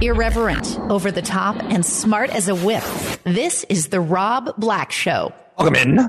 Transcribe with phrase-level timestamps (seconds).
[0.00, 2.82] Irreverent, over the top, and smart as a whip.
[3.24, 5.32] This is The Rob Black Show.
[5.58, 6.08] Welcome in.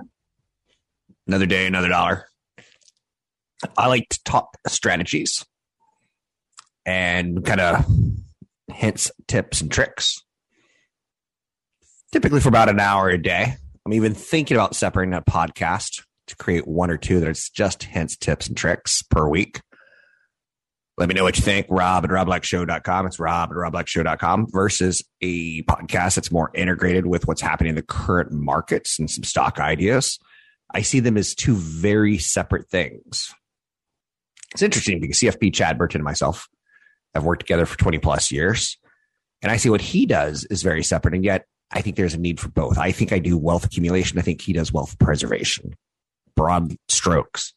[1.28, 2.26] Another day, another dollar.
[3.78, 5.46] I like to talk strategies
[6.86, 7.86] and kind of
[8.74, 10.22] hints, tips, and tricks.
[12.12, 13.56] Typically for about an hour a day.
[13.86, 17.84] I'm even thinking about separating a podcast to create one or two that it's just
[17.84, 19.62] hints, tips, and tricks per week.
[20.98, 21.66] Let me know what you think.
[21.70, 23.08] Rob at robblackshow.com.
[23.08, 27.82] It's rob at robblackshow.com versus a podcast that's more integrated with what's happening in the
[27.82, 30.20] current markets and some stock ideas.
[30.72, 33.34] I see them as two very separate things.
[34.54, 36.48] It's interesting because CFP Chad Burton and myself
[37.16, 38.78] have worked together for 20 plus years.
[39.42, 41.16] And I see what he does is very separate.
[41.16, 42.78] And yet I think there's a need for both.
[42.78, 44.20] I think I do wealth accumulation.
[44.20, 45.76] I think he does wealth preservation,
[46.36, 47.54] broad strokes.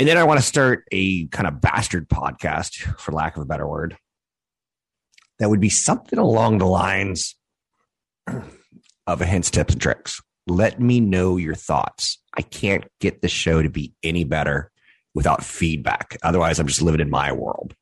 [0.00, 3.44] And then I want to start a kind of bastard podcast, for lack of a
[3.44, 3.98] better word,
[5.38, 7.34] that would be something along the lines
[9.06, 10.22] of a hints, tips, and tricks.
[10.46, 12.16] Let me know your thoughts.
[12.34, 14.72] I can't get the show to be any better
[15.14, 16.16] without feedback.
[16.22, 17.74] Otherwise, I'm just living in my world.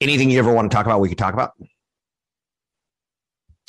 [0.00, 1.54] Anything you ever want to talk about, we could talk about.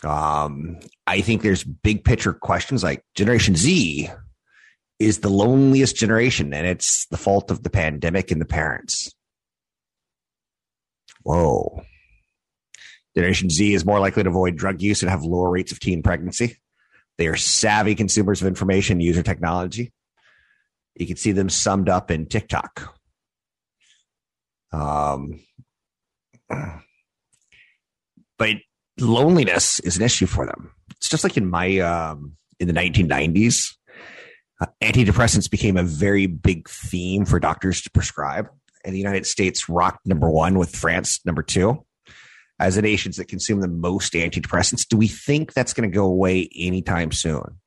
[0.03, 4.11] Um, I think there's big picture questions like Generation Z
[4.99, 9.13] is the loneliest generation, and it's the fault of the pandemic and the parents.
[11.23, 11.81] Whoa.
[13.15, 16.03] Generation Z is more likely to avoid drug use and have lower rates of teen
[16.03, 16.57] pregnancy.
[17.17, 19.91] They are savvy consumers of information, user technology.
[20.95, 22.95] You can see them summed up in TikTok.
[24.71, 25.39] Um,
[28.37, 28.55] but
[28.99, 30.71] loneliness is an issue for them.
[30.91, 33.75] It's just like in my um, in the 1990s,
[34.59, 38.49] uh, antidepressants became a very big theme for doctors to prescribe.
[38.83, 41.85] And the United States rocked number one with France number two
[42.59, 44.87] as the nations that consume the most antidepressants.
[44.87, 47.59] Do we think that's going to go away anytime soon?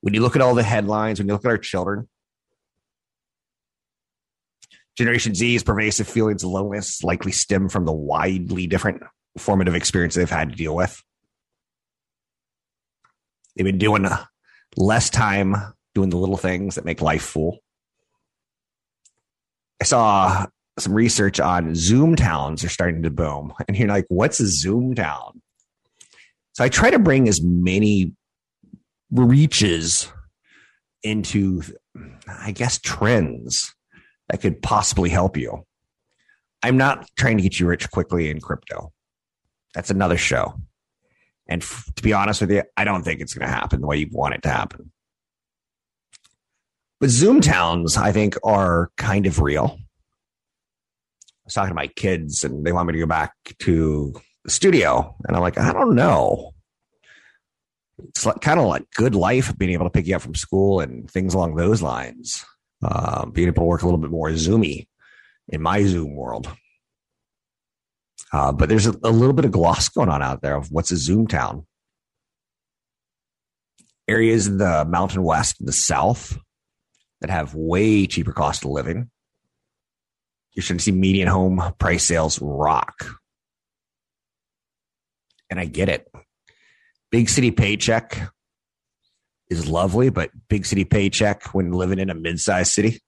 [0.00, 2.08] When you look at all the headlines, when you look at our children,
[4.96, 9.02] Generation Z's pervasive feelings of loneliness likely stem from the widely different
[9.36, 11.02] formative experience they've had to deal with.
[13.54, 14.06] They've been doing
[14.76, 15.56] less time
[15.94, 17.58] doing the little things that make life full.
[19.80, 20.46] I saw
[20.78, 23.52] some research on Zoom towns are starting to boom.
[23.66, 25.40] And you're like, what's a Zoom town?
[26.52, 28.12] So I try to bring as many
[29.10, 30.10] reaches
[31.02, 31.62] into,
[32.26, 33.74] I guess, trends
[34.28, 35.64] that could possibly help you.
[36.62, 38.92] I'm not trying to get you rich quickly in crypto.
[39.74, 40.54] That's another show.
[41.48, 43.86] And f- to be honest with you, I don't think it's going to happen the
[43.86, 44.92] way you want it to happen.
[46.98, 49.78] But Zoom towns, I think, are kind of real.
[49.78, 54.14] I was talking to my kids and they want me to go back to
[54.44, 55.14] the studio.
[55.26, 56.52] And I'm like, I don't know.
[58.08, 60.80] It's like, kind of like good life, being able to pick you up from school
[60.80, 62.44] and things along those lines.
[62.82, 64.86] Uh, being able to work a little bit more zoomy
[65.48, 66.50] in my Zoom world.
[68.32, 70.90] Uh, but there's a, a, little bit of gloss going on out there of what's
[70.90, 71.66] a Zoom town.
[74.08, 76.38] Areas in the Mountain West and the South
[77.20, 79.10] that have way cheaper cost of living.
[80.52, 82.94] You're starting to see median home price sales rock.
[85.50, 86.10] And I get it.
[87.10, 88.32] Big city paycheck
[89.48, 93.00] is lovely, but big city paycheck when living in a mid-sized city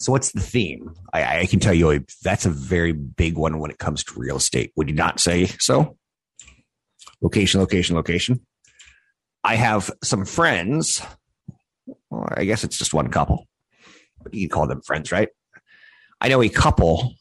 [0.00, 0.94] so what's the theme?
[1.12, 4.36] I, I, can tell you that's a very big one when it comes to real
[4.36, 4.72] estate.
[4.76, 5.96] Would you not say so?
[7.20, 8.40] Location, location, location.
[9.44, 11.00] I have some friends.
[12.10, 13.46] Well, I guess it's just one couple,
[14.22, 15.28] but you can call them friends, right?
[16.20, 17.14] I know a couple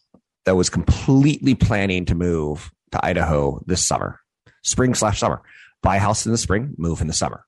[0.46, 4.19] that was completely planning to move to Idaho this summer,
[4.64, 5.42] spring slash summer.
[5.81, 7.46] Buy a house in the spring, move in the summer.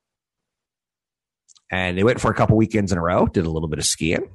[1.72, 3.86] And they went for a couple weekends in a row, did a little bit of
[3.86, 4.30] skiing,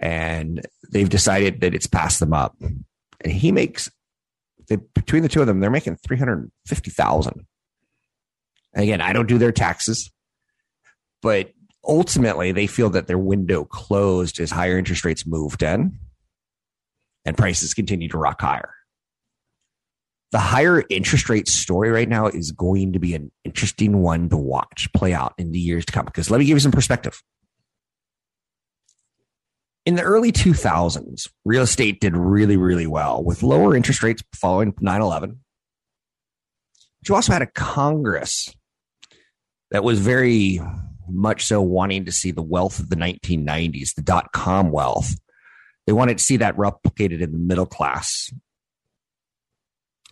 [0.00, 2.56] and they've decided that it's passed them up.
[2.60, 2.84] And
[3.32, 3.90] he makes
[4.68, 7.46] they, between the two of them, they're making three hundred fifty thousand.
[8.74, 10.10] Again, I don't do their taxes,
[11.22, 11.52] but
[11.86, 15.98] ultimately, they feel that their window closed as higher interest rates moved in
[17.24, 18.74] and prices continue to rock higher.
[20.32, 24.36] The higher interest rate story right now is going to be an interesting one to
[24.36, 26.06] watch play out in the years to come.
[26.06, 27.22] Because let me give you some perspective.
[29.86, 34.74] In the early 2000s, real estate did really, really well with lower interest rates following
[34.80, 35.40] 9 11.
[37.00, 38.48] But you also had a Congress
[39.70, 40.60] that was very
[41.08, 45.14] much so wanting to see the wealth of the 1990s, the dot com wealth.
[45.86, 48.32] They wanted to see that replicated in the middle class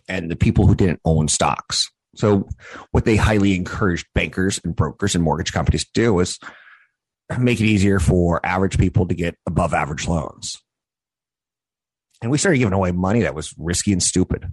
[0.07, 1.89] and the people who didn't own stocks.
[2.15, 2.47] So,
[2.91, 6.37] what they highly encouraged bankers and brokers and mortgage companies to do is
[7.39, 10.57] make it easier for average people to get above average loans.
[12.21, 14.45] And we started giving away money that was risky and stupid.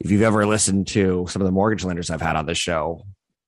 [0.00, 3.02] If you've ever listened to some of the mortgage lenders I've had on this show,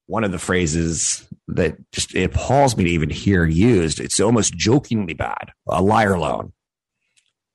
[0.07, 4.55] one of the phrases that just it appalls me to even hear used, it's almost
[4.55, 6.53] jokingly bad a liar loan.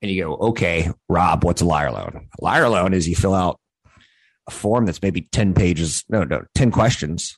[0.02, 2.28] And you go, okay, Rob, what's a liar loan?
[2.40, 3.60] A liar loan is you fill out
[4.48, 7.38] a form that's maybe 10 pages, no, no, 10 questions,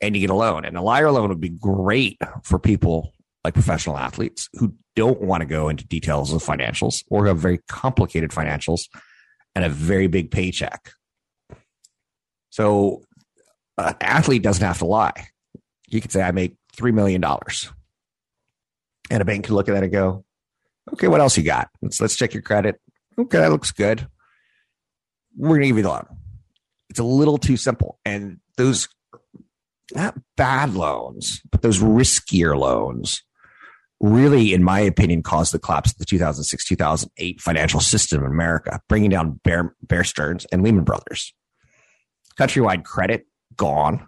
[0.00, 0.64] and you get a loan.
[0.64, 3.12] And a liar loan would be great for people
[3.44, 7.60] like professional athletes who don't want to go into details of financials or have very
[7.68, 8.88] complicated financials
[9.54, 10.92] and a very big paycheck.
[12.50, 13.02] So
[13.76, 15.28] an athlete doesn't have to lie.
[15.88, 17.24] You could say, I make $3 million.
[19.10, 20.24] And a bank could look at that and go,
[20.92, 21.68] okay, what else you got?
[21.80, 22.80] Let's, let's check your credit.
[23.18, 24.06] Okay, that looks good.
[25.36, 26.06] We're going to give you the loan.
[26.90, 27.98] It's a little too simple.
[28.04, 28.88] And those,
[29.94, 33.22] not bad loans, but those riskier loans
[34.00, 38.80] really, in my opinion, caused the collapse of the 2006 2008 financial system in America,
[38.88, 41.34] bringing down Bear, Bear Stearns and Lehman Brothers.
[42.38, 43.26] Countrywide credit
[43.56, 44.06] gone.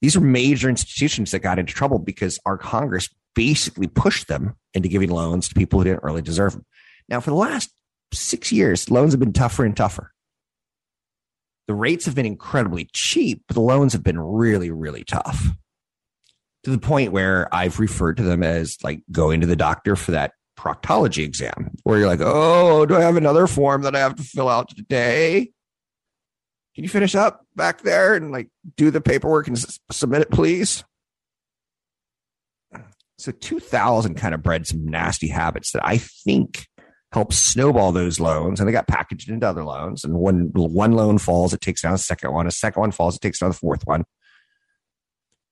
[0.00, 4.88] These are major institutions that got into trouble because our Congress basically pushed them into
[4.88, 6.64] giving loans to people who didn't really deserve them.
[7.08, 7.70] Now, for the last
[8.12, 10.13] six years, loans have been tougher and tougher.
[11.66, 15.48] The rates have been incredibly cheap, but the loans have been really, really tough
[16.64, 20.12] to the point where I've referred to them as like going to the doctor for
[20.12, 24.14] that proctology exam, where you're like, oh, do I have another form that I have
[24.16, 25.50] to fill out today?
[26.74, 30.30] Can you finish up back there and like do the paperwork and s- submit it,
[30.30, 30.84] please?
[33.18, 36.66] So 2000 kind of bred some nasty habits that I think
[37.14, 40.02] helped snowball those loans and they got packaged into other loans.
[40.02, 42.48] And when one loan falls, it takes down a second one.
[42.48, 44.04] A second one falls, it takes down the fourth one.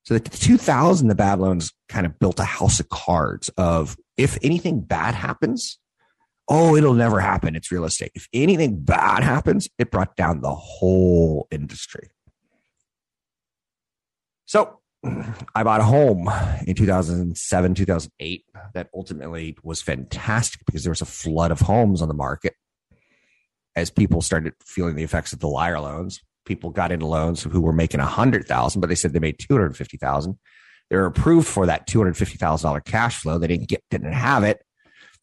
[0.02, 4.36] So the 2000, the bad loans kind of built a house of cards of if
[4.42, 5.78] anything bad happens,
[6.48, 7.54] oh, it'll never happen.
[7.54, 8.10] It's real estate.
[8.16, 12.10] If anything bad happens, it brought down the whole industry.
[14.46, 16.30] So I bought a home
[16.66, 18.44] in 2007, 2008
[18.74, 22.54] that ultimately was fantastic because there was a flood of homes on the market
[23.74, 26.20] as people started feeling the effects of the liar loans.
[26.44, 29.38] People got into loans who were making a hundred thousand, but they said they made
[29.38, 30.38] two hundred fifty thousand.
[30.90, 33.38] They were approved for that two hundred fifty thousand dollar cash flow.
[33.38, 34.62] They didn't get, didn't have it.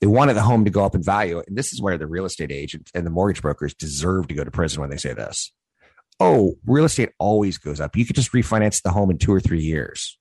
[0.02, 2.26] They wanted the home to go up in value, and this is where the real
[2.26, 5.52] estate agents and the mortgage brokers deserve to go to prison when they say this
[6.20, 7.96] oh, real estate always goes up.
[7.96, 10.18] You could just refinance the home in two or three years.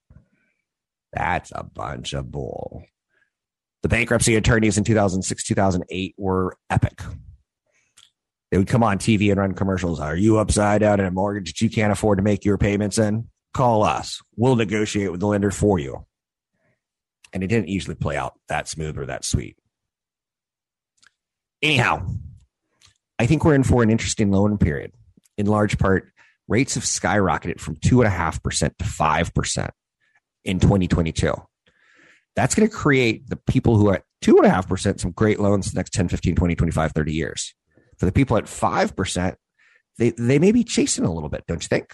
[1.13, 2.83] That's a bunch of bull.
[3.81, 7.01] The bankruptcy attorneys in 2006, 2008 were epic.
[8.51, 9.99] They would come on TV and run commercials.
[9.99, 12.97] Are you upside down in a mortgage that you can't afford to make your payments
[12.97, 13.29] in?
[13.53, 14.21] Call us.
[14.35, 16.05] We'll negotiate with the lender for you.
[17.31, 19.55] And it didn't usually play out that smooth or that sweet.
[21.61, 22.07] Anyhow,
[23.19, 24.93] I think we're in for an interesting loan period
[25.39, 26.11] in large part,
[26.49, 29.69] rates have skyrocketed from 2.5% to 5%
[30.43, 31.33] in 2022.
[32.35, 35.93] That's going to create the people who are at 2.5% some great loans the next
[35.93, 37.55] 10, 15, 20, 25, 30 years.
[37.97, 39.35] For the people at 5%,
[39.97, 41.93] they, they may be chasing a little bit, don't you think?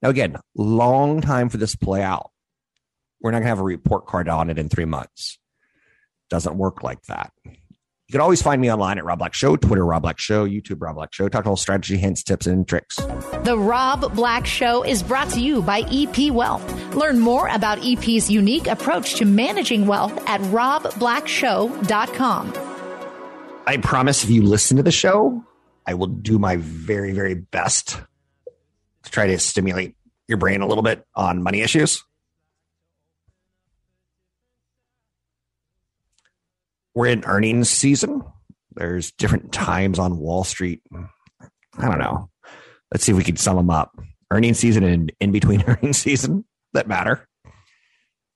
[0.00, 2.30] Now, again, long time for this to play out.
[3.20, 5.40] We're not going to have a report card on it in three months.
[6.30, 7.32] Doesn't work like that.
[8.14, 10.80] You can always find me online at Rob Black Show, Twitter Rob Black Show, YouTube
[10.80, 11.28] Rob Black Show.
[11.28, 12.94] Talk all strategy, hints, tips, and tricks.
[13.42, 16.94] The Rob Black Show is brought to you by EP Wealth.
[16.94, 22.52] Learn more about EP's unique approach to managing wealth at robblackshow.com.
[23.66, 25.44] I promise if you listen to the show,
[25.84, 28.00] I will do my very, very best
[29.02, 29.96] to try to stimulate
[30.28, 32.04] your brain a little bit on money issues.
[36.94, 38.22] We're in earnings season.
[38.74, 40.82] There's different times on Wall Street.
[41.76, 42.30] I don't know.
[42.92, 43.98] Let's see if we can sum them up.
[44.30, 46.44] Earnings season and in between earnings season.
[46.72, 47.28] that matter.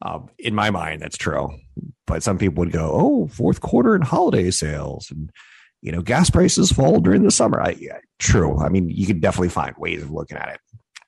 [0.04, 1.50] Um, in my mind, that's true.
[2.06, 5.30] But some people would go, "Oh, fourth quarter and holiday sales, and
[5.82, 8.58] you know, gas prices fall during the summer." I, yeah, true.
[8.60, 10.60] I mean, you can definitely find ways of looking at it.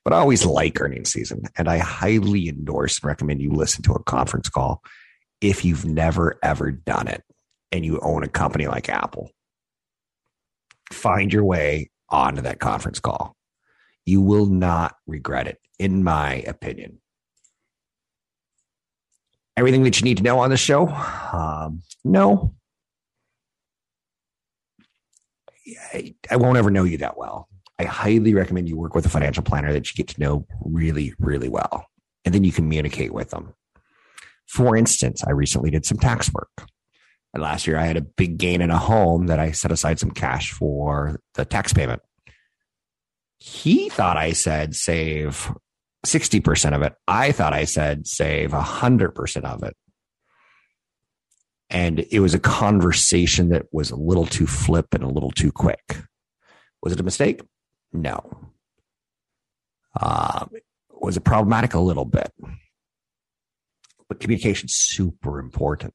[0.03, 3.93] But I always like earnings season, and I highly endorse and recommend you listen to
[3.93, 4.83] a conference call
[5.39, 7.23] if you've never ever done it
[7.71, 9.31] and you own a company like Apple.
[10.91, 13.35] Find your way onto that conference call.
[14.05, 16.99] You will not regret it, in my opinion.
[19.55, 20.87] Everything that you need to know on the show?
[20.87, 22.55] Um, no.
[25.93, 27.47] I, I won't ever know you that well.
[27.77, 31.13] I highly recommend you work with a financial planner that you get to know really,
[31.19, 31.85] really well.
[32.25, 33.53] And then you communicate with them.
[34.47, 36.67] For instance, I recently did some tax work.
[37.33, 39.99] And last year I had a big gain in a home that I set aside
[39.99, 42.01] some cash for the tax payment.
[43.37, 45.51] He thought I said save
[46.05, 46.93] 60% of it.
[47.07, 49.75] I thought I said save 100% of it.
[51.69, 55.53] And it was a conversation that was a little too flip and a little too
[55.53, 56.01] quick.
[56.83, 57.41] Was it a mistake?
[57.93, 58.51] No.
[59.97, 60.47] Uh,
[60.89, 61.73] was it problematic?
[61.73, 62.31] A little bit.
[64.09, 65.93] But communication is super important.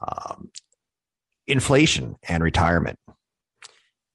[0.00, 0.50] Um,
[1.46, 2.98] inflation and retirement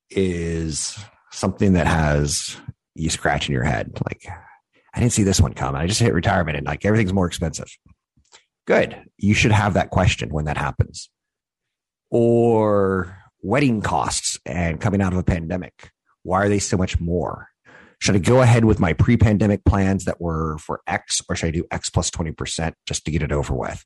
[0.10, 0.98] is
[1.32, 2.58] something that has
[2.96, 4.00] you scratching your head.
[4.06, 4.26] Like,
[4.94, 5.80] I didn't see this one coming.
[5.80, 7.70] I just hit retirement and like everything's more expensive.
[8.66, 9.00] Good.
[9.18, 11.10] You should have that question when that happens.
[12.10, 15.92] Or wedding costs and coming out of a pandemic.
[16.24, 17.50] Why are they so much more?
[18.00, 21.48] Should I go ahead with my pre pandemic plans that were for X or should
[21.48, 23.86] I do X plus 20% just to get it over with?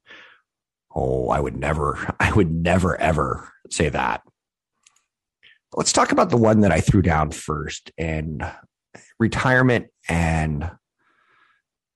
[0.94, 4.22] Oh, I would never, I would never ever say that.
[5.74, 8.44] Let's talk about the one that I threw down first and
[9.20, 10.70] retirement and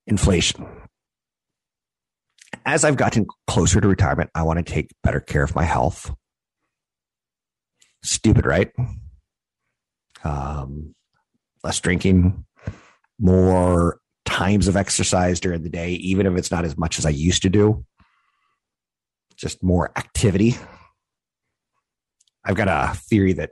[0.07, 0.65] inflation.
[2.65, 6.15] As I've gotten closer to retirement, I want to take better care of my health.
[8.01, 8.71] Stupid, right?
[10.23, 10.95] Um,
[11.63, 12.45] less drinking,
[13.19, 17.09] more times of exercise during the day, even if it's not as much as I
[17.09, 17.85] used to do.
[19.35, 20.55] Just more activity.
[22.43, 23.51] I've got a theory that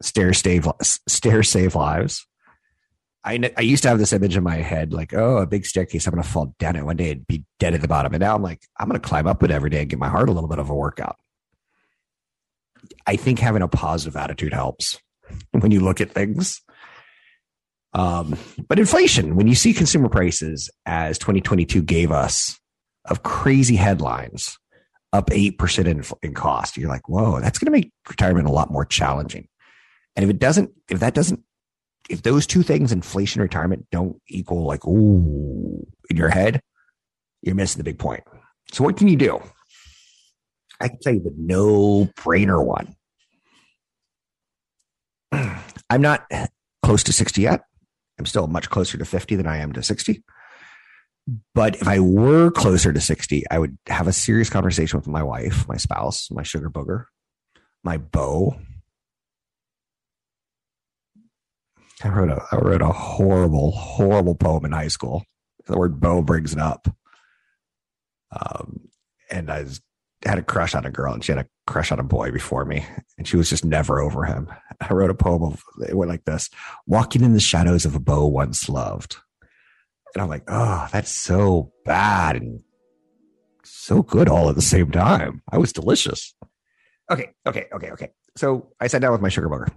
[0.00, 2.26] stairs save stairs save lives.
[3.24, 6.06] I, I used to have this image in my head like, oh, a big staircase.
[6.06, 8.14] I'm going to fall down it one day and be dead at the bottom.
[8.14, 10.08] And now I'm like, I'm going to climb up it every day and get my
[10.08, 11.16] heart a little bit of a workout.
[13.06, 14.98] I think having a positive attitude helps
[15.50, 16.62] when you look at things.
[17.92, 22.58] Um, but inflation, when you see consumer prices as 2022 gave us
[23.04, 24.58] of crazy headlines,
[25.12, 28.70] up 8% in, in cost, you're like, whoa, that's going to make retirement a lot
[28.70, 29.48] more challenging.
[30.16, 31.40] And if it doesn't, if that doesn't,
[32.10, 36.60] if those two things, inflation, retirement, don't equal like, ooh, in your head,
[37.42, 38.24] you're missing the big point.
[38.72, 39.40] So what can you do?
[40.80, 42.94] I can tell you the no brainer one.
[45.90, 46.26] I'm not
[46.82, 47.62] close to 60 yet.
[48.18, 50.22] I'm still much closer to 50 than I am to 60.
[51.54, 55.22] But if I were closer to 60, I would have a serious conversation with my
[55.22, 57.04] wife, my spouse, my sugar booger,
[57.84, 58.56] my beau.
[62.02, 65.24] I wrote a I wrote a horrible, horrible poem in high school.
[65.66, 66.88] The word beau brings it up.
[68.30, 68.88] Um,
[69.30, 69.80] and I was
[70.24, 72.64] had a crush on a girl and she had a crush on a boy before
[72.64, 72.84] me
[73.16, 74.48] and she was just never over him.
[74.80, 76.48] I wrote a poem of it went like this
[76.86, 79.16] walking in the shadows of a beau once loved.
[80.18, 82.58] And I'm like, oh, that's so bad and
[83.62, 85.42] so good all at the same time.
[85.48, 86.34] I was delicious.
[87.08, 88.08] Okay, okay, okay, okay.
[88.36, 89.72] So I sat down with my sugar booger.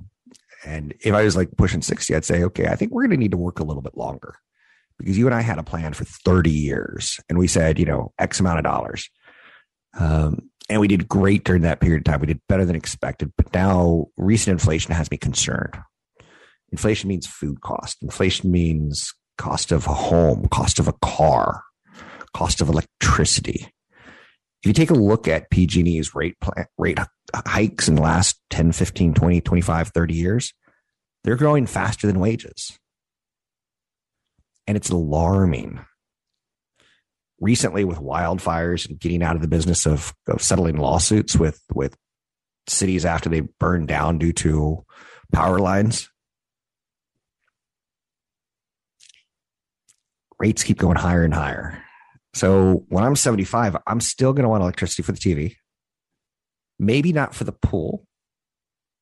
[0.65, 3.17] And if I was like pushing 60, I'd say, okay, I think we're going to
[3.17, 4.33] need to work a little bit longer
[4.97, 8.11] because you and I had a plan for 30 years and we said, you know,
[8.17, 9.11] X amount of dollars.
[9.93, 12.19] Um, and we did great during that period of time.
[12.19, 13.31] We did better than expected.
[13.37, 15.77] But now recent inflation has me concerned.
[16.71, 18.01] Inflation means food cost.
[18.01, 21.63] Inflation means cost of a home, cost of a car,
[22.33, 23.67] cost of electricity.
[24.63, 26.99] If you take a look at PG&E's rate plan, rate
[27.33, 30.53] hikes in the last 10, 15, 20, 25, 30 years,
[31.23, 32.77] they're growing faster than wages.
[34.67, 35.83] And it's alarming
[37.39, 41.97] recently with wildfires and getting out of the business of, of settling lawsuits with with
[42.67, 44.85] cities after they burn down due to
[45.33, 46.09] power lines.
[50.41, 51.83] Rates keep going higher and higher.
[52.33, 55.55] So when I'm 75, I'm still going to want electricity for the TV.
[56.79, 58.05] Maybe not for the pool.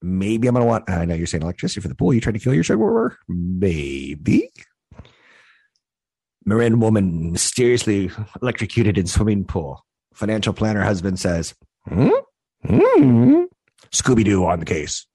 [0.02, 2.14] Maybe I'm going to want, I know you're saying electricity for the pool.
[2.14, 4.52] You trying to kill your sugar Maybe.
[6.46, 9.86] Marin woman mysteriously electrocuted in swimming pool.
[10.14, 11.54] Financial planner husband says,
[11.88, 12.10] hmm?
[12.66, 13.44] Hmm?
[13.92, 15.08] Scooby Doo on the case.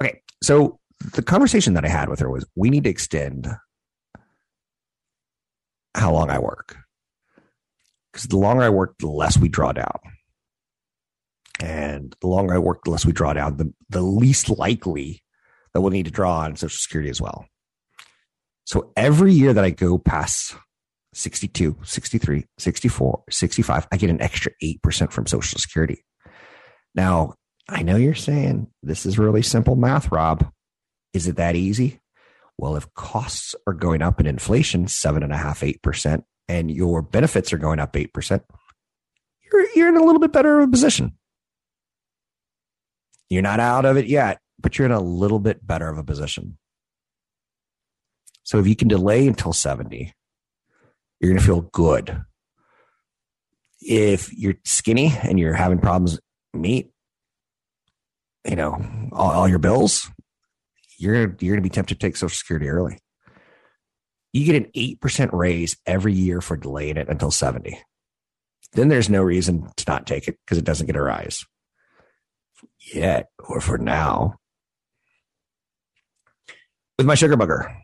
[0.00, 0.78] Okay, so
[1.14, 3.48] the conversation that I had with her was we need to extend
[5.94, 6.76] how long I work.
[8.12, 9.98] Because the longer I work, the less we draw down.
[11.60, 15.22] And the longer I work, the less we draw down, the, the least likely
[15.72, 17.46] that we'll need to draw on Social Security as well.
[18.64, 20.56] So every year that I go past
[21.14, 26.04] 62, 63, 64, 65, I get an extra 8% from Social Security.
[26.94, 27.34] Now,
[27.68, 30.50] I know you're saying this is really simple math, Rob.
[31.12, 32.00] Is it that easy?
[32.60, 36.70] Well, if costs are going up in inflation, seven and a half, eight percent, and
[36.70, 38.42] your benefits are going up eight percent,
[39.50, 41.16] you're you're in a little bit better of a position.
[43.30, 46.04] You're not out of it yet, but you're in a little bit better of a
[46.04, 46.58] position.
[48.42, 50.12] So if you can delay until 70,
[51.18, 52.24] you're going to feel good.
[53.80, 56.20] If you're skinny and you're having problems
[56.52, 56.90] meet,
[58.46, 60.10] you know, all, all your bills,
[61.00, 62.98] you're you're going to be tempted to take Social Security early.
[64.32, 67.80] You get an eight percent raise every year for delaying it until seventy.
[68.72, 71.44] Then there's no reason to not take it because it doesn't get a rise
[72.92, 74.36] yet or for now.
[76.98, 77.74] With my sugar bugger,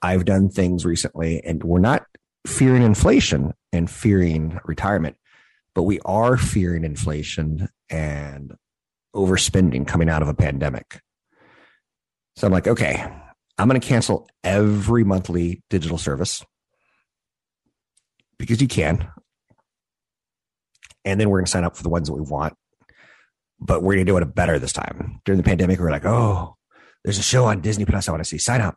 [0.00, 2.06] I've done things recently, and we're not
[2.46, 5.16] fearing inflation and fearing retirement,
[5.74, 8.54] but we are fearing inflation and
[9.14, 11.00] overspending coming out of a pandemic.
[12.36, 13.06] So I'm like, okay,
[13.58, 16.44] I'm going to cancel every monthly digital service
[18.38, 19.08] because you can.
[21.04, 22.54] And then we're going to sign up for the ones that we want.
[23.60, 25.20] But we're going to do it better this time.
[25.24, 26.56] During the pandemic, we are like, oh,
[27.04, 28.38] there's a show on Disney Plus I want to see.
[28.38, 28.76] Sign up.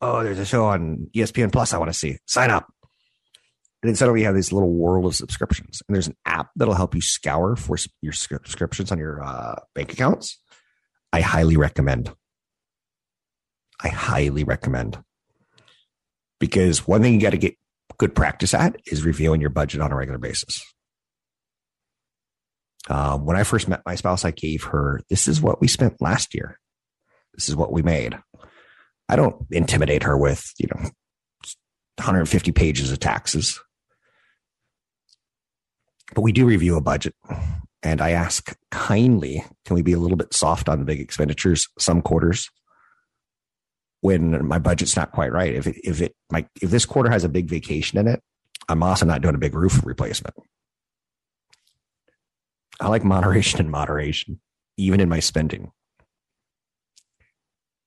[0.00, 2.18] Oh, there's a show on ESPN Plus I want to see.
[2.26, 2.66] Sign up.
[3.82, 5.82] And then suddenly you have this little world of subscriptions.
[5.86, 9.92] And there's an app that'll help you scour for your subscriptions on your uh, bank
[9.92, 10.40] accounts.
[11.12, 12.12] I highly recommend.
[13.82, 14.98] I highly recommend.
[16.38, 17.56] Because one thing you got to get
[17.98, 20.62] good practice at is reviewing your budget on a regular basis.
[22.88, 26.00] Uh, when I first met my spouse, I gave her, this is what we spent
[26.00, 26.58] last year.
[27.34, 28.18] This is what we made.
[29.08, 30.90] I don't intimidate her with, you know,
[31.96, 33.60] 150 pages of taxes.
[36.14, 37.14] But we do review a budget.
[37.82, 41.68] And I ask kindly, can we be a little bit soft on the big expenditures
[41.78, 42.48] some quarters?
[44.06, 45.52] When my budget's not quite right.
[45.52, 48.22] If it, if it my if this quarter has a big vacation in it,
[48.68, 50.36] I'm also not doing a big roof replacement.
[52.78, 54.40] I like moderation and moderation,
[54.76, 55.72] even in my spending.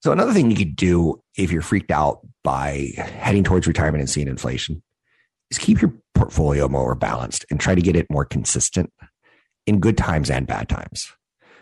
[0.04, 4.10] So another thing you could do if you're freaked out by heading towards retirement and
[4.10, 4.84] seeing inflation
[5.52, 8.92] is keep your portfolio more balanced and try to get it more consistent
[9.66, 11.14] in good times and bad times.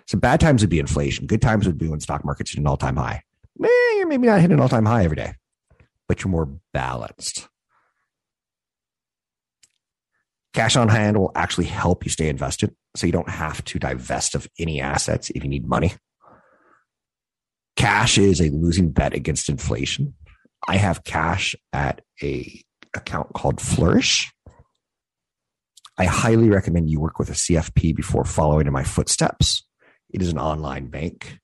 [0.07, 1.27] So bad times would be inflation.
[1.27, 3.21] Good times would be when stock market's at an all time high
[3.63, 5.33] eh, you're maybe not hitting an all time high every day,
[6.07, 7.47] but you're more balanced.
[10.53, 12.75] Cash on hand will actually help you stay invested.
[12.95, 15.93] So you don't have to divest of any assets if you need money.
[17.75, 20.15] Cash is a losing bet against inflation.
[20.67, 22.63] I have cash at a
[22.95, 24.31] account called Flourish.
[25.99, 29.63] I highly recommend you work with a CFP before following in my footsteps.
[30.09, 31.39] It is an online bank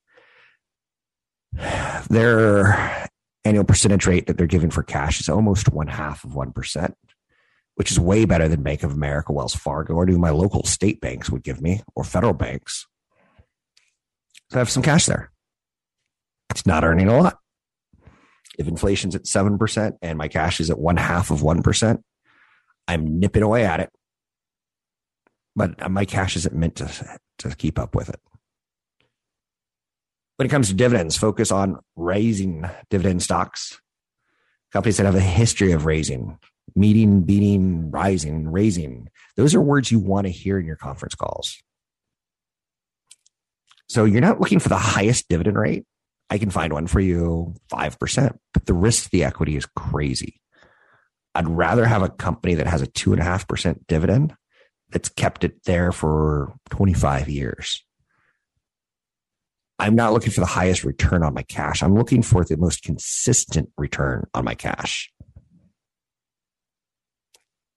[2.09, 3.09] their
[3.45, 6.93] annual percentage rate that they're giving for cash is almost one half of 1%,
[7.75, 11.01] which is way better than Bank of America, Wells Fargo, or do my local state
[11.01, 12.87] banks would give me or federal banks.
[14.51, 15.31] So I have some cash there.
[16.49, 17.39] It's not earning a lot.
[18.59, 22.01] If inflation's at 7% and my cash is at one half of 1%,
[22.87, 23.89] I'm nipping away at it.
[25.55, 28.19] But my cash isn't meant to, to keep up with it
[30.43, 33.79] when it comes to dividends, focus on raising dividend stocks.
[34.73, 36.37] Companies that have a history of raising,
[36.75, 39.07] meeting, beating, rising, raising.
[39.37, 41.63] Those are words you want to hear in your conference calls.
[43.87, 45.85] So you're not looking for the highest dividend rate.
[46.29, 50.41] I can find one for you, 5%, but the risk to the equity is crazy.
[51.33, 54.35] I'd rather have a company that has a 2.5% dividend
[54.89, 57.81] that's kept it there for 25 years
[59.83, 61.83] I'm not looking for the highest return on my cash.
[61.83, 65.11] I'm looking for the most consistent return on my cash.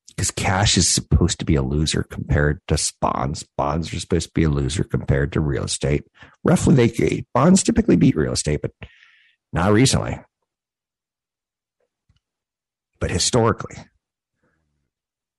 [0.07, 3.45] Because cash is supposed to be a loser compared to bonds.
[3.59, 6.05] Bonds are supposed to be a loser compared to real estate.
[6.45, 8.71] Roughly, they bonds typically beat real estate, but
[9.53, 10.21] not recently.
[13.01, 13.77] but historically.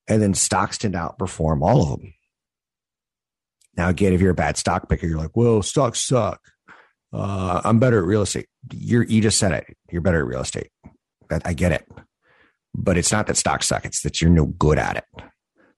[0.07, 2.13] And then stocks tend to outperform all of them.
[3.75, 6.41] Now, again, if you're a bad stock picker, you're like, well, stocks suck.
[7.13, 8.47] Uh, I'm better at real estate.
[8.73, 9.77] You're, you just said it.
[9.91, 10.69] You're better at real estate.
[11.45, 11.87] I get it.
[12.73, 13.85] But it's not that stocks suck.
[13.85, 15.05] It's that you're no good at it.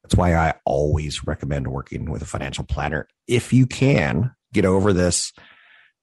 [0.04, 3.08] That's why I always recommend working with a financial planner.
[3.28, 5.32] If you can get over this,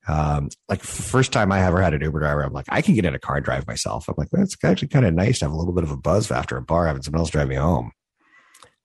[0.09, 3.05] um, like first time I ever had an Uber driver, I'm like, I can get
[3.05, 4.09] in a car drive myself.
[4.09, 6.31] I'm like, well, actually kind of nice to have a little bit of a buzz
[6.31, 7.91] after a bar, having someone else drive me home.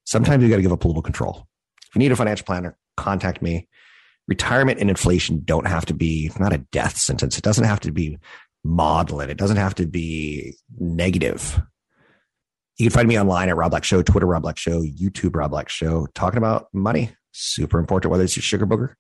[0.06, 1.48] Sometimes you got to give up a little control.
[1.88, 3.68] If you need a financial planner, contact me.
[4.32, 7.38] Retirement and inflation don't have to be not a death sentence.
[7.38, 8.18] It doesn't have to be
[8.64, 9.30] maudlin.
[9.30, 11.62] It doesn't have to be negative.
[12.78, 15.52] You can find me online at Rob Black Show, Twitter Rob Black Show, YouTube Rob
[15.52, 17.12] Black Show, talking about money.
[17.34, 18.94] Super important, whether it's your sugar booger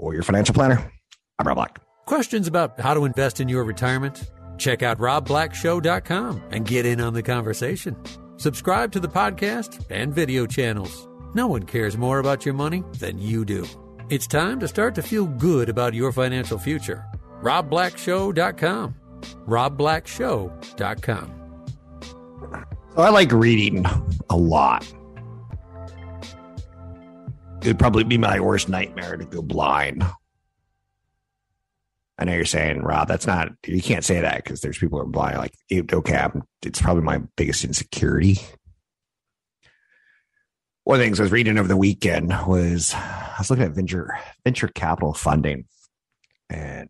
[0.00, 0.90] or your financial planner.
[1.38, 1.80] I'm Rob Black.
[2.06, 4.24] Questions about how to invest in your retirement?
[4.58, 7.96] Check out robblackshow.com and get in on the conversation.
[8.38, 11.06] Subscribe to the podcast and video channels.
[11.32, 13.68] No one cares more about your money than you do.
[14.10, 17.06] It's time to start to feel good about your financial future.
[17.42, 18.94] robblackshow.com.
[19.46, 21.40] robblackshow.com.
[22.94, 23.84] So I like reading
[24.30, 24.86] a lot.
[27.62, 30.04] It'd probably be my worst nightmare to go blind.
[32.18, 35.04] I know you're saying, Rob, that's not, you can't say that because there's people who
[35.04, 35.38] are blind.
[35.38, 38.38] Like, okay, I'm, it's probably my biggest insecurity.
[40.84, 43.72] One of the things I was reading over the weekend was I was looking at
[43.72, 45.66] venture venture capital funding
[46.50, 46.88] and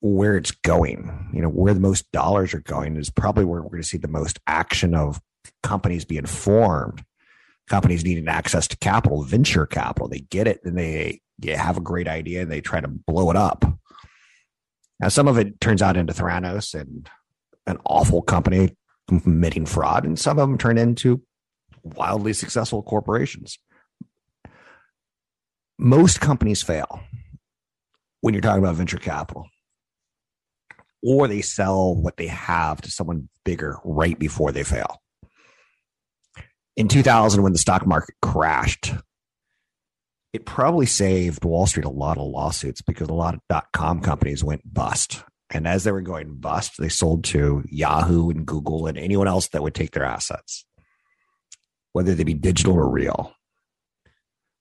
[0.00, 1.30] where it's going.
[1.32, 3.98] You know, where the most dollars are going is probably where we're going to see
[3.98, 5.20] the most action of
[5.62, 7.04] companies being formed.
[7.68, 10.08] Companies needing access to capital, venture capital.
[10.08, 13.36] They get it and they, have a great idea and they try to blow it
[13.36, 13.64] up
[15.00, 17.08] now, some of it turns out into Theranos and
[17.66, 18.76] an awful company
[19.08, 21.22] committing fraud, and some of them turn into
[21.82, 23.58] wildly successful corporations.
[25.78, 27.00] Most companies fail
[28.20, 29.48] when you're talking about venture capital,
[31.02, 35.00] or they sell what they have to someone bigger right before they fail.
[36.76, 38.92] In 2000, when the stock market crashed,
[40.32, 44.00] it probably saved Wall Street a lot of lawsuits because a lot of dot com
[44.00, 45.24] companies went bust.
[45.52, 49.48] And as they were going bust, they sold to Yahoo and Google and anyone else
[49.48, 50.64] that would take their assets,
[51.92, 53.34] whether they be digital or real.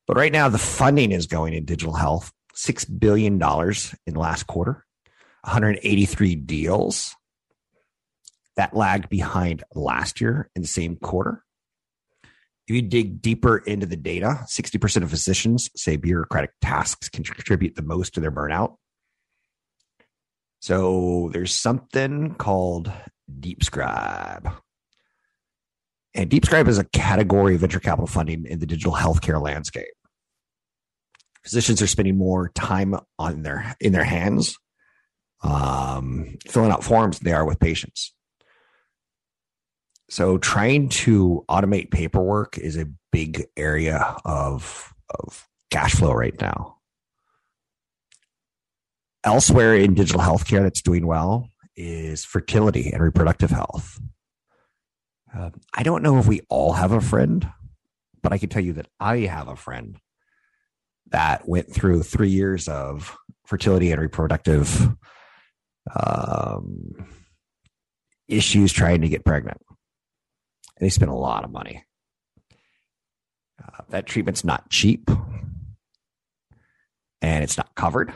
[0.07, 3.41] But right now, the funding is going in digital health $6 billion
[4.05, 4.85] in last quarter,
[5.43, 7.15] 183 deals.
[8.57, 11.43] That lagged behind last year in the same quarter.
[12.67, 17.75] If you dig deeper into the data, 60% of physicians say bureaucratic tasks can contribute
[17.75, 18.75] the most to their burnout.
[20.59, 22.91] So there's something called
[23.39, 24.53] Deep DeepScribe.
[26.15, 29.87] And DeepScribe is a category of venture capital funding in the digital healthcare landscape.
[31.43, 34.57] Physicians are spending more time on their in their hands,
[35.41, 38.13] um, filling out forms than they are with patients.
[40.09, 46.77] So trying to automate paperwork is a big area of of cash flow right now.
[49.23, 53.99] Elsewhere in digital healthcare that's doing well is fertility and reproductive health.
[55.35, 57.49] Uh, I don't know if we all have a friend,
[58.21, 59.97] but I can tell you that I have a friend
[61.11, 63.15] that went through three years of
[63.45, 64.89] fertility and reproductive
[65.95, 67.07] um,
[68.27, 69.61] issues trying to get pregnant
[70.79, 71.83] and they spend a lot of money.
[73.61, 75.09] Uh, that treatment's not cheap
[77.21, 78.13] and it's not covered.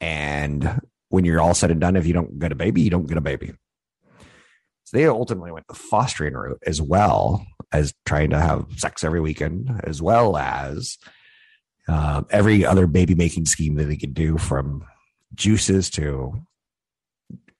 [0.00, 3.06] And when you're all said and done, if you don't get a baby, you don't
[3.06, 3.52] get a baby.
[4.88, 9.20] So they ultimately went the fostering route as well as trying to have sex every
[9.20, 10.96] weekend, as well as
[11.88, 14.84] uh, every other baby making scheme that they could do from
[15.34, 16.40] juices to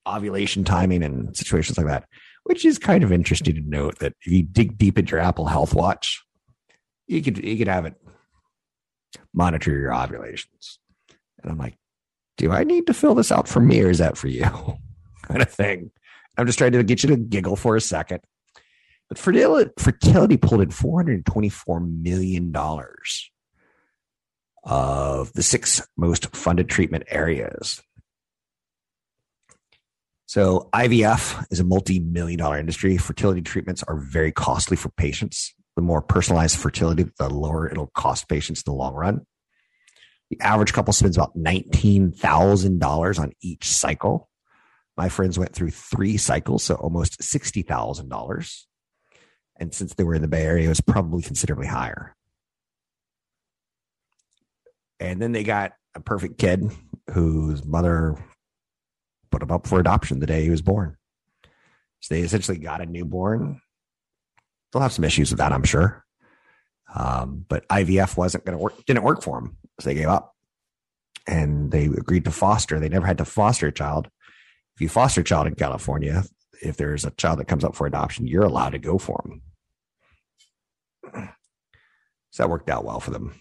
[0.06, 2.04] ovulation timing and situations like that
[2.48, 5.44] which is kind of interesting to note that if you dig deep into your Apple
[5.44, 6.24] Health Watch,
[7.06, 7.94] you could you could have it
[9.34, 10.78] monitor your ovulations.
[11.42, 11.76] And I'm like,
[12.38, 14.44] do I need to fill this out for me or is that for you?
[15.24, 15.90] kind of thing.
[16.38, 18.20] I'm just trying to get you to giggle for a second.
[19.08, 22.54] But fertility, pulled in $424 million
[24.64, 27.82] of the six most funded treatment areas.
[30.26, 32.98] So IVF is a multi-million dollar industry.
[32.98, 35.54] Fertility treatments are very costly for patients.
[35.74, 39.26] The more personalized fertility, the lower it'll cost patients in the long run.
[40.28, 44.27] The average couple spends about $19,000 on each cycle
[44.98, 48.64] My friends went through three cycles, so almost $60,000.
[49.60, 52.16] And since they were in the Bay Area, it was probably considerably higher.
[54.98, 56.72] And then they got a perfect kid
[57.12, 58.16] whose mother
[59.30, 60.96] put him up for adoption the day he was born.
[62.00, 63.60] So they essentially got a newborn.
[64.72, 66.04] They'll have some issues with that, I'm sure.
[66.92, 69.58] Um, but IVF wasn't going to work, didn't work for them.
[69.78, 70.34] So they gave up
[71.28, 72.80] and they agreed to foster.
[72.80, 74.08] They never had to foster a child.
[74.78, 76.22] If you foster a child in California,
[76.62, 79.42] if there's a child that comes up for adoption, you're allowed to go for them.
[82.30, 83.34] So that worked out well for them.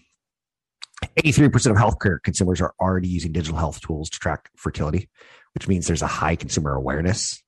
[1.16, 5.10] 83% of healthcare consumers are already using digital health tools to track fertility,
[5.54, 7.40] which means there's a high consumer awareness.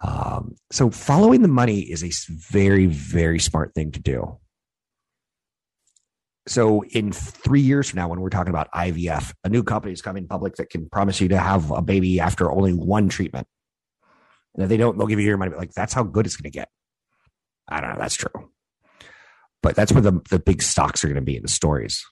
[0.00, 2.12] Um, so following the money is a
[2.52, 4.38] very, very smart thing to do.
[6.48, 10.02] So in three years from now, when we're talking about IVF, a new company is
[10.02, 13.48] coming public that can promise you to have a baby after only one treatment.
[14.54, 15.50] And if they don't, they'll give you your money.
[15.50, 16.68] But like that's how good it's going to get.
[17.68, 17.98] I don't know.
[17.98, 18.50] That's true.
[19.62, 22.04] But that's where the, the big stocks are going to be in the stories.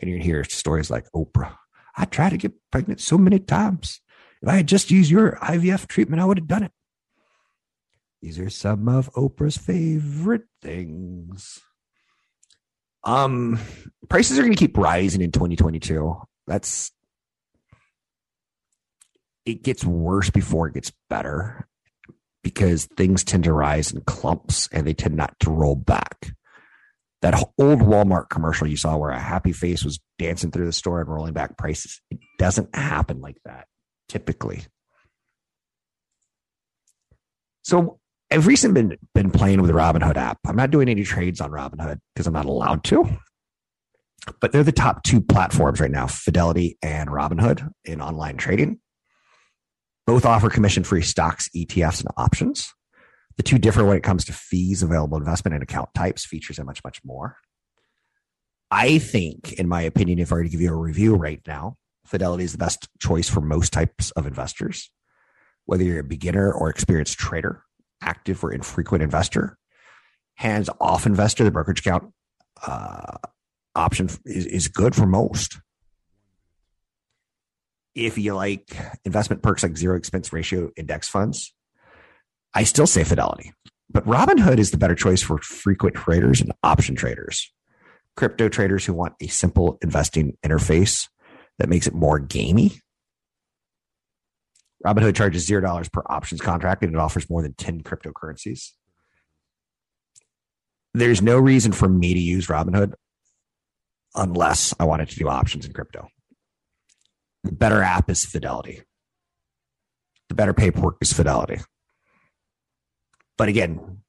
[0.00, 1.54] And you're going to hear stories like Oprah.
[1.96, 4.00] I tried to get pregnant so many times.
[4.42, 6.72] If I had just used your IVF treatment, I would have done it.
[8.20, 11.60] These are some of Oprah's favorite things.
[13.06, 13.60] Um,
[14.08, 16.20] prices are going to keep rising in 2022.
[16.46, 16.92] That's
[19.46, 21.68] it gets worse before it gets better
[22.42, 26.32] because things tend to rise in clumps and they tend not to roll back.
[27.22, 31.00] That old Walmart commercial you saw where a happy face was dancing through the store
[31.00, 33.66] and rolling back prices, it doesn't happen like that
[34.08, 34.64] typically.
[37.62, 37.98] So
[38.30, 40.38] I've recently been been playing with the Robinhood app.
[40.46, 43.18] I'm not doing any trades on Robinhood because I'm not allowed to.
[44.40, 48.80] But they're the top two platforms right now, Fidelity and Robinhood in online trading.
[50.04, 52.72] Both offer commission-free stocks, ETFs, and options.
[53.36, 56.66] The two differ when it comes to fees, available investment and account types, features, and
[56.66, 57.36] much, much more.
[58.70, 61.76] I think, in my opinion, if I were to give you a review right now,
[62.04, 64.90] Fidelity is the best choice for most types of investors,
[65.66, 67.62] whether you're a beginner or experienced trader
[68.00, 69.56] active or infrequent investor,
[70.34, 72.12] hands off investor, the brokerage account
[72.66, 73.16] uh,
[73.74, 75.58] option is, is good for most.
[77.94, 81.54] If you like investment perks like zero expense ratio index funds,
[82.54, 83.52] I still say Fidelity.
[83.88, 87.50] But Robinhood is the better choice for frequent traders and option traders,
[88.16, 91.08] crypto traders who want a simple investing interface
[91.58, 92.80] that makes it more gamey
[94.84, 98.72] Robinhood charges zero dollars per options contract, and it offers more than ten cryptocurrencies.
[100.94, 102.94] There's no reason for me to use Robinhood
[104.14, 106.08] unless I wanted to do options in crypto.
[107.44, 108.82] The better app is Fidelity.
[110.28, 111.60] The better paperwork is Fidelity.
[113.38, 114.02] But again,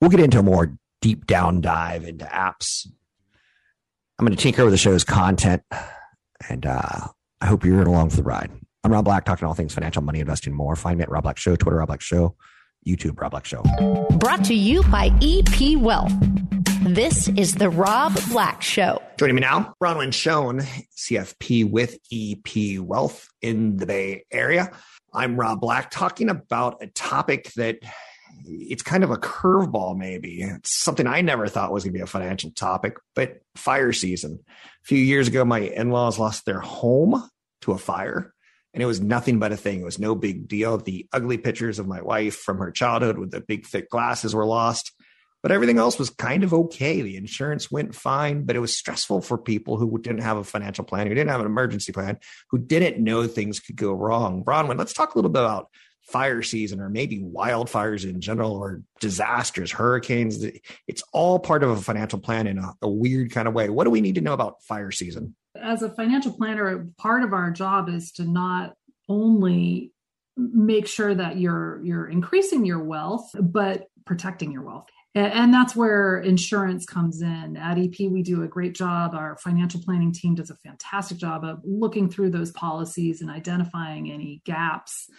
[0.00, 2.86] we'll get into a more deep down dive into apps.
[4.18, 5.62] I'm going to tinker with the show's content,
[6.48, 7.08] and uh,
[7.40, 8.50] I hope you're along for the ride.
[8.82, 10.74] I'm Rob Black, talking all things financial, money, investing, more.
[10.74, 12.34] Find me at Rob Black Show, Twitter, Rob Black Show,
[12.88, 13.62] YouTube, Rob Black Show.
[14.12, 16.14] Brought to you by EP Wealth.
[16.84, 19.02] This is the Rob Black Show.
[19.18, 20.60] Joining me now, Bronwyn Schoen,
[20.96, 24.70] CFP with EP Wealth in the Bay Area.
[25.12, 27.80] I'm Rob Black, talking about a topic that
[28.46, 30.40] it's kind of a curveball, maybe.
[30.40, 34.38] It's something I never thought was going to be a financial topic, but fire season.
[34.48, 37.28] A few years ago, my in laws lost their home
[37.60, 38.32] to a fire
[38.72, 39.80] and it was nothing but a thing.
[39.80, 40.78] It was no big deal.
[40.78, 44.46] The ugly pictures of my wife from her childhood with the big thick glasses were
[44.46, 44.92] lost,
[45.42, 47.00] but everything else was kind of okay.
[47.00, 50.84] The insurance went fine, but it was stressful for people who didn't have a financial
[50.84, 52.18] plan, who didn't have an emergency plan,
[52.50, 54.44] who didn't know things could go wrong.
[54.44, 55.68] Bronwyn, let's talk a little bit about
[56.02, 60.44] fire season or maybe wildfires in general or disasters, hurricanes.
[60.86, 63.68] It's all part of a financial plan in a, a weird kind of way.
[63.68, 65.34] What do we need to know about fire season?
[65.62, 68.74] As a financial planner, part of our job is to not
[69.08, 69.92] only
[70.36, 74.86] make sure that you're you're increasing your wealth, but protecting your wealth.
[75.12, 77.56] And that's where insurance comes in.
[77.56, 79.12] At EP, we do a great job.
[79.12, 84.12] Our financial planning team does a fantastic job of looking through those policies and identifying
[84.12, 85.10] any gaps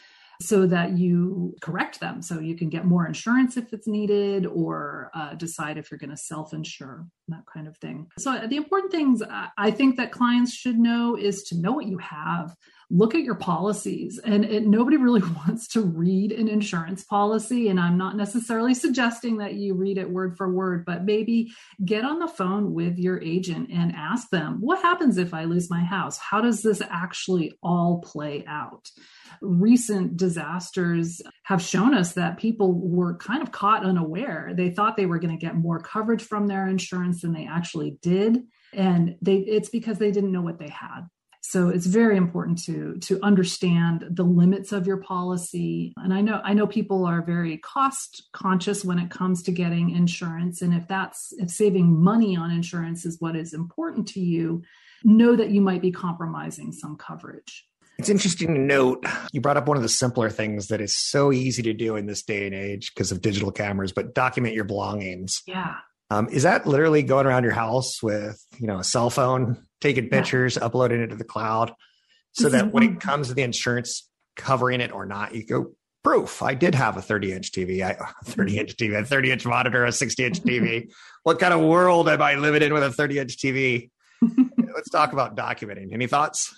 [0.41, 2.21] so that you correct them.
[2.21, 6.09] So you can get more insurance if it's needed or uh, decide if you're going
[6.09, 8.07] to self insure that kind of thing.
[8.17, 9.23] So uh, the important things
[9.57, 12.55] i think that clients should know is to know what you have
[12.89, 17.79] look at your policies and it, nobody really wants to read an insurance policy and
[17.79, 21.51] i'm not necessarily suggesting that you read it word for word but maybe
[21.85, 25.69] get on the phone with your agent and ask them what happens if i lose
[25.69, 26.17] my house?
[26.17, 28.89] How does this actually all play out
[29.41, 34.53] recent disasters have shown us that people were kind of caught unaware.
[34.55, 37.97] They thought they were going to get more coverage from their insurance than they actually
[38.01, 38.43] did.
[38.73, 41.07] And they, it's because they didn't know what they had.
[41.43, 45.91] So it's very important to to understand the limits of your policy.
[45.97, 49.89] And I know I know people are very cost conscious when it comes to getting
[49.89, 50.61] insurance.
[50.61, 54.61] And if that's if saving money on insurance is what is important to you,
[55.03, 57.65] know that you might be compromising some coverage.
[57.97, 61.31] It's interesting to note you brought up one of the simpler things that is so
[61.31, 64.63] easy to do in this day and age because of digital cameras, but document your
[64.63, 65.43] belongings.
[65.45, 65.75] Yeah.
[66.09, 70.09] Um, is that literally going around your house with you know a cell phone, taking
[70.09, 70.65] pictures, yeah.
[70.65, 71.73] uploading it to the cloud,
[72.33, 75.71] so that when it comes to the insurance covering it or not, you go
[76.03, 76.41] proof.
[76.41, 79.85] I did have a 30 inch TV, I 30 inch TV, a 30 inch monitor,
[79.85, 80.89] a 60 inch TV.
[81.23, 83.89] what kind of world am I living in with a 30 inch TV?
[84.73, 85.93] Let's talk about documenting.
[85.93, 86.55] Any thoughts?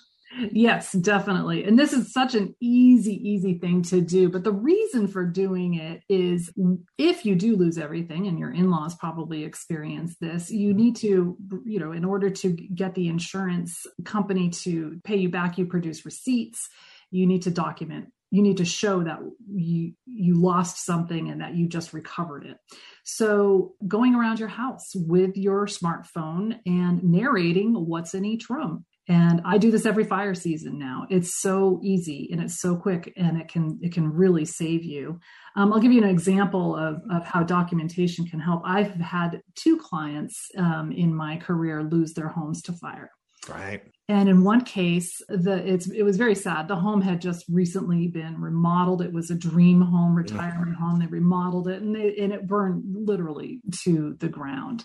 [0.50, 1.64] Yes, definitely.
[1.64, 4.28] And this is such an easy, easy thing to do.
[4.28, 6.52] But the reason for doing it is
[6.98, 10.78] if you do lose everything, and your in laws probably experience this, you mm-hmm.
[10.78, 15.58] need to, you know, in order to get the insurance company to pay you back,
[15.58, 16.68] you produce receipts.
[17.10, 19.20] You need to document you need to show that
[19.54, 22.56] you you lost something and that you just recovered it
[23.04, 29.42] so going around your house with your smartphone and narrating what's in each room and
[29.44, 31.06] i do this every fire season now.
[31.10, 35.20] It's so easy and it's so quick and it can it can really save you.
[35.56, 38.62] Um, i'll give you an example of, of how documentation can help.
[38.64, 43.10] I've had two clients um, in my career lose their homes to fire.
[43.48, 43.82] Right.
[44.08, 46.68] And in one case the it's it was very sad.
[46.68, 49.02] The home had just recently been remodeled.
[49.02, 50.98] It was a dream home retirement home.
[50.98, 54.84] They remodeled it and, they, and it burned literally to the ground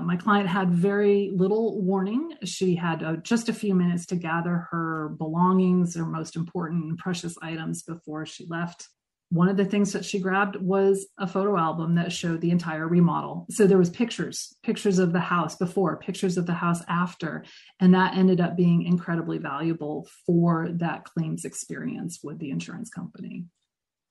[0.00, 2.34] my client had very little warning.
[2.44, 6.98] She had uh, just a few minutes to gather her belongings, her most important and
[6.98, 8.88] precious items before she left.
[9.30, 12.88] One of the things that she grabbed was a photo album that showed the entire
[12.88, 13.46] remodel.
[13.50, 17.44] So there was pictures, pictures of the house before, pictures of the house after,
[17.78, 23.44] and that ended up being incredibly valuable for that claims experience with the insurance company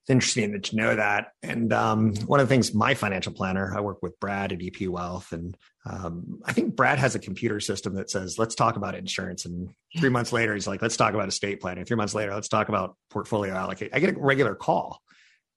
[0.01, 1.33] it's interesting that you know that.
[1.43, 4.87] And um, one of the things, my financial planner, I work with Brad at EP
[4.87, 8.95] Wealth, and um, I think Brad has a computer system that says, "Let's talk about
[8.95, 12.33] insurance." And three months later, he's like, "Let's talk about estate planning." Three months later,
[12.33, 13.91] let's talk about portfolio allocate.
[13.93, 15.01] I get a regular call,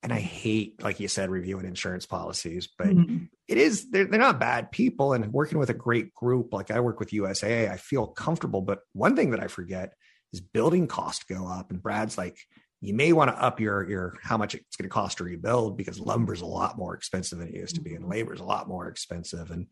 [0.03, 3.25] and I hate, like you said, reviewing insurance policies, but mm-hmm.
[3.47, 5.13] it is they're, they're not bad people.
[5.13, 8.63] And working with a great group, like I work with USA, I feel comfortable.
[8.63, 9.95] But one thing that I forget
[10.33, 12.37] is building costs go up, and Brad's like
[12.83, 15.79] you may want to up your your how much it's going to cost to rebuild
[15.79, 18.13] because lumber's a lot more expensive than it used to be and mm-hmm.
[18.13, 19.67] labor's a lot more expensive and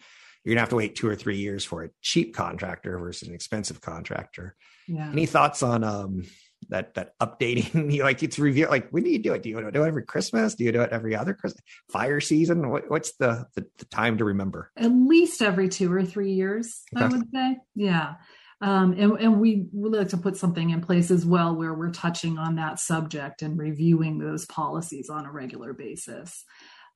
[0.45, 3.35] you're gonna have to wait two or three years for a cheap contractor versus an
[3.35, 4.57] expensive contractor.
[4.89, 5.11] Yeah.
[5.11, 6.23] any thoughts on um
[6.69, 7.93] that that updating?
[7.93, 9.43] You like it's review like when do you do it?
[9.43, 10.55] Do you do it every christmas?
[10.55, 12.71] Do you do it every other christmas fire season?
[12.71, 14.71] What, what's the, the, the time to remember?
[14.77, 17.05] At least every two or three years okay.
[17.05, 17.57] i would say.
[17.75, 18.15] Yeah
[18.61, 21.91] um, and, and we really like to put something in place as well where we're
[21.91, 26.45] touching on that subject and reviewing those policies on a regular basis.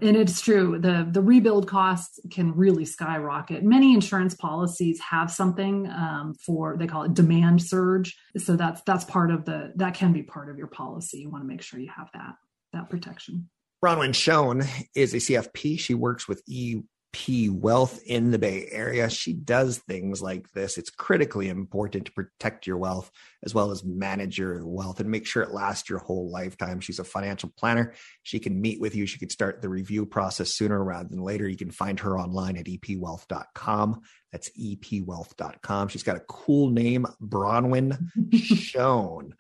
[0.01, 3.63] And it's true, the, the rebuild costs can really skyrocket.
[3.63, 8.19] Many insurance policies have something um, for they call it demand surge.
[8.37, 11.19] So that's that's part of the that can be part of your policy.
[11.21, 12.35] You want to make sure you have that
[12.73, 13.49] that protection.
[13.83, 14.65] Bronwyn Schoen
[14.97, 15.79] is a CFP.
[15.79, 16.81] She works with E
[17.15, 19.09] P wealth in the Bay Area.
[19.09, 20.77] She does things like this.
[20.77, 23.09] It's critically important to protect your wealth
[23.45, 26.81] as well as manage your wealth and make sure it lasts your whole lifetime.
[26.81, 27.95] She's a financial planner.
[28.25, 29.07] She can meet with you.
[29.07, 31.49] She can start the review process sooner rather than later.
[31.49, 34.01] You can find her online at epwealth.com.
[34.33, 35.89] That's epwealth.com.
[35.89, 37.97] She's got a cool name, Bronwyn
[38.35, 39.35] Schoen.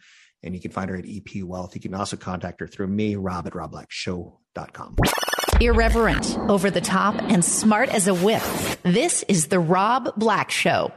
[0.44, 1.74] And you can find her at EP Wealth.
[1.74, 4.96] You can also contact her through me, Rob at robblackshow.com.
[5.60, 8.42] Irreverent, over the top, and smart as a whip.
[8.82, 10.92] This is The Rob Black Show.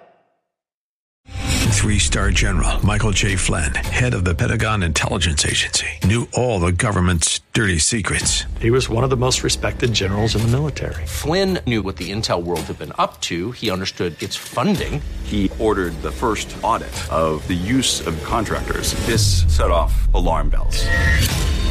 [1.78, 3.36] Three star general Michael J.
[3.36, 8.44] Flynn, head of the Pentagon Intelligence Agency, knew all the government's dirty secrets.
[8.60, 11.06] He was one of the most respected generals in the military.
[11.06, 15.02] Flynn knew what the intel world had been up to, he understood its funding.
[15.24, 18.94] He ordered the first audit of the use of contractors.
[19.06, 20.84] This set off alarm bells.